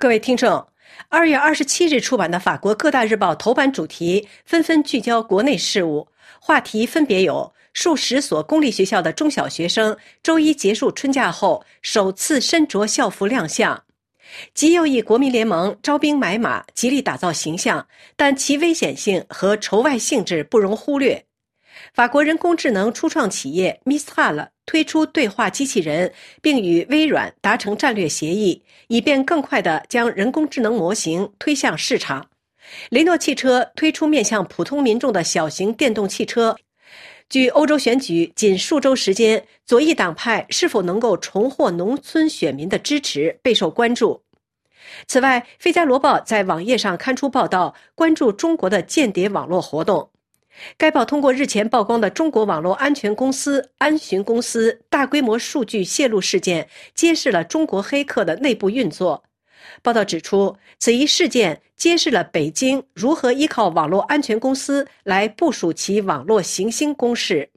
[0.00, 0.64] 各位听众，
[1.08, 6.06] 二月二十七日出版的法国各大日报头版主题纷纷聚焦国内事务，
[6.40, 13.76] 话题分别有：数十所公立学校的中小学生周一结束春假后首次身着校服亮相；
[14.54, 17.84] 极右翼国民联盟招兵买马，极力打造形象，
[18.14, 21.24] 但其危险性和仇外性质不容忽略。
[21.92, 26.12] 法国人工智能初创企业 Mistral 推出对话机器人，
[26.42, 32.28] 并与微软达成战略协议，以便更快地将人工智能模型推向市场。
[32.90, 36.54] 雷诺汽车推出面向普通民众的小型电动汽车。
[37.30, 44.22] 距欧洲选举仅数周时间，左翼党派是否能够重获农村选民的支持备受关注。
[45.06, 50.10] 此外，《费加罗报》在网页上刊出报道，关注中国的间谍网络活动。
[50.76, 59.24] 该报通过日前曝光的中国网络安全公司安巡公司大规模数据泄露事件，揭示了中国黑客的内部运作。
[59.82, 67.50] 报道指出，此一事件揭示了北京如何依靠网络安全公司来部署其网络行星攻势。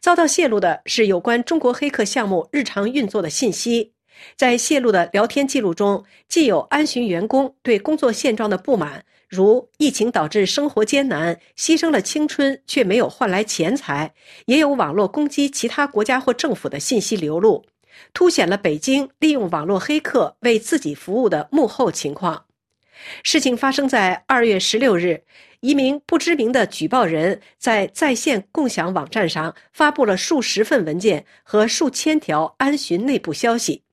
[0.00, 3.92] 遭到泄露的是有关中国黑客项目日常运作的信息。
[4.36, 9.04] 在泄露的聊天记录中，既有安巡员工对工作现状的不满。
[9.30, 14.12] 如疫情导致生活艰难，牺牲了青春却没有换来钱财，
[14.46, 17.64] 也有网络攻击其他国家或政府的信息流露，
[18.12, 22.46] 凸显了北京利用网络黑客为自己服务的幕后情况。
[23.22, 25.22] 事情发生在二月十六日，
[25.60, 33.84] 一名不知名的举报人在在线共享网站上发布了数十份文件和数千条安巡内部消息。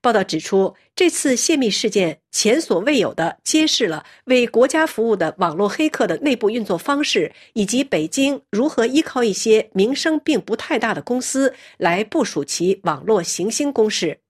[0.00, 14.20] 报道指出，这次泄密事件前所未有的揭示了为国家服务的网络黑客的内部运作方式，以及北京如何依靠一些名声并不太大的公司来部署其网络行星攻势。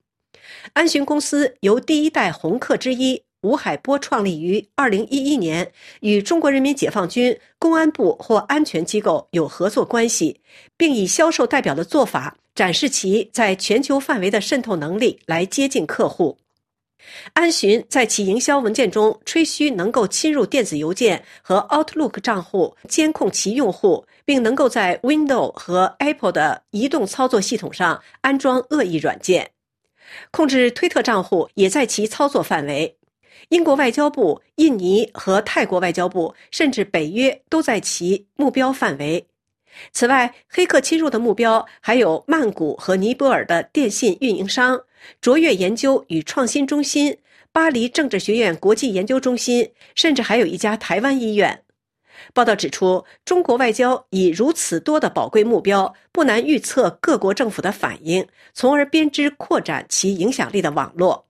[0.72, 10.40] 安巡公司由第一代红客之一吴海波创立于2011年，与中国人民解放军、公安部或安全机构有合作关系，
[10.76, 12.36] 并以销售代表的做法。
[12.56, 16.36] 展示其在全球范围的渗透能力，来接近客户。
[17.32, 29.52] 安巡在其营销文件中吹嘘能够侵入电子邮件和 Outlook 账户，监控其用户，并能够在 Windows 和 Apple 的移动操作系统上安装恶意软件。
[30.32, 32.96] 控制推特账户也在其操作范围。
[33.50, 39.26] 英国外交部、印尼和泰国外交部，甚至北约都在其目标范围。
[39.92, 44.80] 此外，黑客侵入的目标还有曼谷和尼泊尔的电信运营商、
[45.20, 47.16] 卓越研究与创新中心、
[47.52, 51.62] 巴黎政治学院国际研究中心，甚至还有一家台湾医院。
[52.34, 61.27] 报道指出，中国外交以如此多的宝贵目标，不难预测各国政府的反应，从而编织扩展其影响力的网络。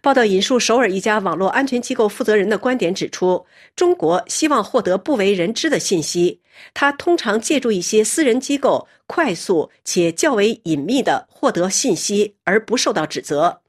[0.00, 3.44] 报道引述首尔一家网络安全机构负责人的观点指出，
[3.76, 6.40] 中国希望获得不为人知的信息，
[6.74, 13.60] 它通常借助一些私人机构快速且较为隐秘地获得信息，而不受到指责。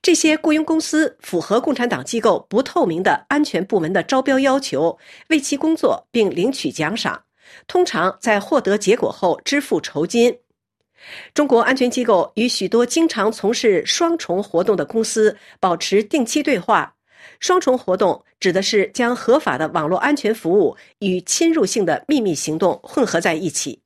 [0.00, 4.96] 这些雇佣公司符合共产党机构不透明的安全部门的招标要求，
[5.28, 7.24] 为其工作并领取奖赏，
[7.66, 10.38] 通常在获得结果后支付酬金。
[11.32, 16.94] 中国安全机构与许多经常从事双重活动的公司保持定期对话。
[17.40, 23.80] 双重活动指的是将合法的网络安全服务与侵入性的秘密行动混合在一起。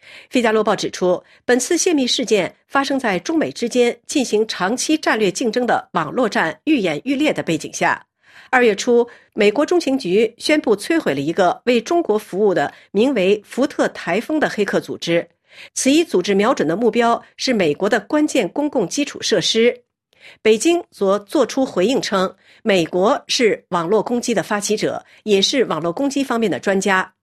[0.30, 8.06] 《费加罗报》指出，本次泄密事件发生在中美之间进行长期战略竞争的网络战愈演愈烈的背景下。
[8.50, 15.28] 二月初，美国中情局宣布摧毁了一个为中国服务的名为“福特台风”的黑客组织。
[15.74, 19.84] 此一组织瞄准的目标是美国的关键公共基础设施。
[20.42, 27.14] 北京则作出回应称，美国是网络攻击的发起者，也是网络攻击方面的专家。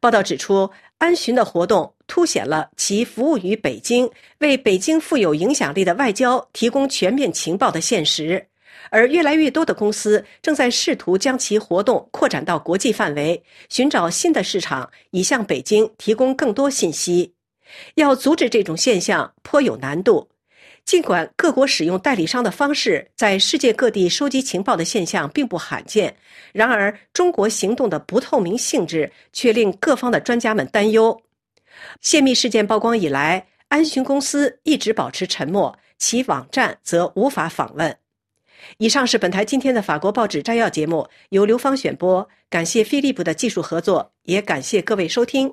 [0.00, 0.68] 报道指出，
[0.98, 8.48] 安巡的活动凸显了其服务于北京、为北京富有影响力的外交提供全面情报的现实。
[8.90, 17.35] 而越来越多的公司正在试图将其活动扩展到国际范围，寻找新的市场，以向北京提供更多信息。
[17.94, 20.28] 要阻止这种现象颇有难度，
[20.84, 26.14] 尽管各国使用代理商的方式在世界各地收集情报的现象并不罕见，
[26.52, 31.20] 然而中国行动的不透明性质却令各方的专家们担忧。
[32.00, 37.94] 泄密事件曝光以来，安巡公司一直保持沉默，其网站则无法访问。
[38.78, 45.50] 以上是本台今天的法国报纸摘要节目，由刘芳选播，感谢飞利浦的技术合作，也感谢各位收听。